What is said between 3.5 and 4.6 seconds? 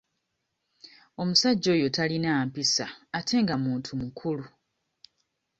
muntu mukulu.